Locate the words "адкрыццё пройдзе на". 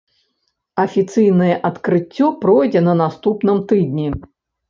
1.69-2.93